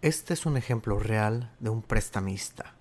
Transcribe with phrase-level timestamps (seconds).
[0.00, 2.76] Este es un ejemplo real de un prestamista.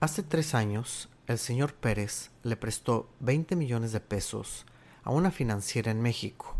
[0.00, 4.64] Hace tres años, el señor Pérez le prestó 20 millones de pesos
[5.04, 6.56] a una financiera en México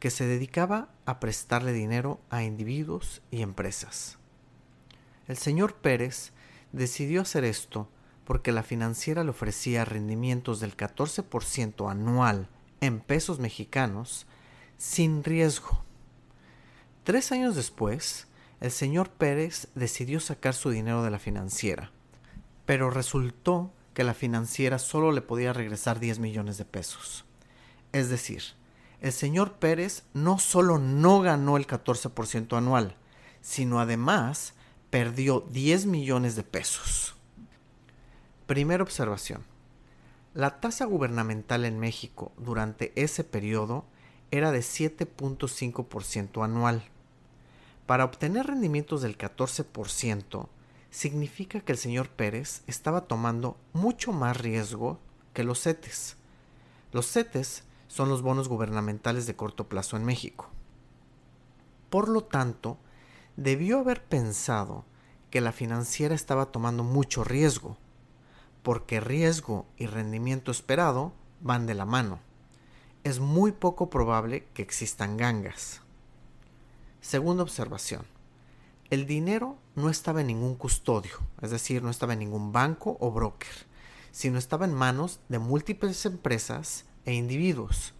[0.00, 4.18] que se dedicaba a prestarle dinero a individuos y empresas.
[5.28, 6.32] El señor Pérez
[6.72, 7.88] decidió hacer esto
[8.24, 12.48] porque la financiera le ofrecía rendimientos del 14% anual
[12.80, 14.26] en pesos mexicanos
[14.76, 15.84] sin riesgo.
[17.04, 18.26] Tres años después,
[18.62, 21.90] el señor Pérez decidió sacar su dinero de la financiera,
[22.64, 27.24] pero resultó que la financiera solo le podía regresar 10 millones de pesos.
[27.90, 28.44] Es decir,
[29.00, 32.94] el señor Pérez no solo no ganó el 14% anual,
[33.40, 34.54] sino además
[34.90, 37.16] perdió 10 millones de pesos.
[38.46, 39.42] Primera observación.
[40.34, 43.86] La tasa gubernamental en México durante ese periodo
[44.30, 46.92] era de 7.5% anual.
[47.86, 50.48] Para obtener rendimientos del 14%,
[50.90, 54.98] significa que el señor Pérez estaba tomando mucho más riesgo
[55.32, 56.16] que los CETES.
[56.92, 60.48] Los CETES son los bonos gubernamentales de corto plazo en México.
[61.90, 62.78] Por lo tanto,
[63.36, 64.84] debió haber pensado
[65.30, 67.78] que la financiera estaba tomando mucho riesgo,
[68.62, 72.20] porque riesgo y rendimiento esperado van de la mano.
[73.02, 75.80] Es muy poco probable que existan gangas.
[77.02, 78.06] Segunda observación.
[78.88, 83.10] El dinero no estaba en ningún custodio, es decir, no estaba en ningún banco o
[83.10, 83.50] broker,
[84.12, 87.92] sino estaba en manos de múltiples empresas e individuos.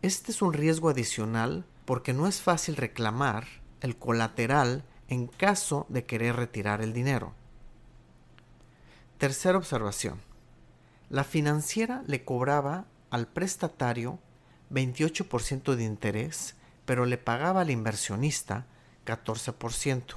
[0.00, 3.46] Este es un riesgo adicional porque no es fácil reclamar
[3.82, 7.34] el colateral en caso de querer retirar el dinero.
[9.18, 10.22] Tercera observación.
[11.10, 14.20] La financiera le cobraba al prestatario
[14.70, 18.66] 28% de interés, pero le pagaba al inversionista
[19.06, 20.14] 14%.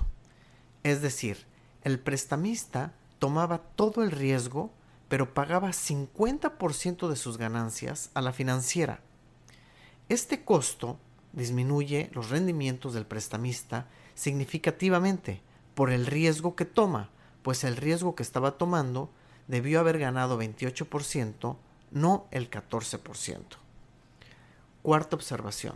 [0.84, 1.46] Es decir,
[1.84, 4.72] el prestamista tomaba todo el riesgo
[5.10, 9.00] pero pagaba 50% de sus ganancias a la financiera.
[10.10, 11.00] Este costo
[11.34, 15.42] disminuye los rendimientos del prestamista significativamente
[15.76, 17.10] por el riesgo que toma,
[17.44, 19.10] pues el riesgo que estaba tomando
[19.48, 21.58] debió haber ganado 28%,
[21.92, 23.44] no el 14%.
[24.82, 25.76] Cuarta observación.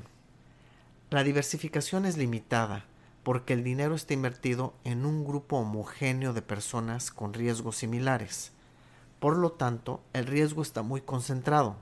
[1.12, 2.86] La diversificación es limitada
[3.24, 8.54] porque el dinero está invertido en un grupo homogéneo de personas con riesgos similares.
[9.20, 11.76] Por lo tanto, el riesgo está muy concentrado.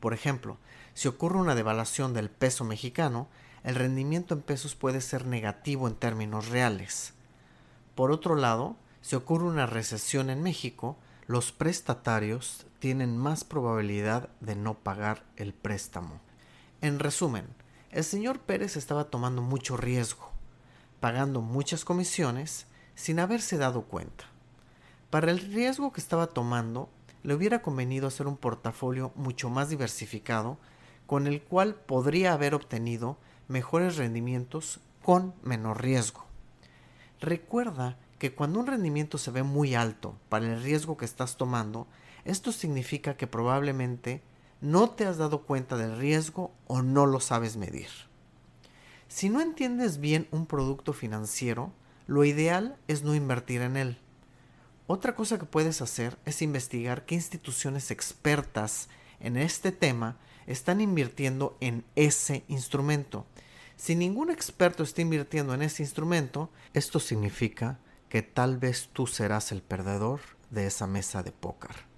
[0.00, 0.56] Por ejemplo,
[0.94, 3.28] si ocurre una devaluación del peso mexicano,
[3.62, 7.12] el rendimiento en pesos puede ser negativo en términos reales.
[7.94, 10.96] Por otro lado, si ocurre una recesión en México,
[11.26, 16.22] los prestatarios tienen más probabilidad de no pagar el préstamo.
[16.80, 17.46] En resumen,
[17.94, 20.32] el señor Pérez estaba tomando mucho riesgo,
[20.98, 22.66] pagando muchas comisiones
[22.96, 24.24] sin haberse dado cuenta.
[25.10, 26.90] Para el riesgo que estaba tomando,
[27.22, 30.58] le hubiera convenido hacer un portafolio mucho más diversificado
[31.06, 33.16] con el cual podría haber obtenido
[33.46, 36.24] mejores rendimientos con menor riesgo.
[37.20, 41.86] Recuerda que cuando un rendimiento se ve muy alto para el riesgo que estás tomando,
[42.24, 44.20] esto significa que probablemente
[44.64, 47.88] no te has dado cuenta del riesgo o no lo sabes medir.
[49.08, 51.70] Si no entiendes bien un producto financiero,
[52.06, 53.98] lo ideal es no invertir en él.
[54.86, 58.88] Otra cosa que puedes hacer es investigar qué instituciones expertas
[59.20, 60.16] en este tema
[60.46, 63.26] están invirtiendo en ese instrumento.
[63.76, 69.52] Si ningún experto está invirtiendo en ese instrumento, esto significa que tal vez tú serás
[69.52, 71.93] el perdedor de esa mesa de póker.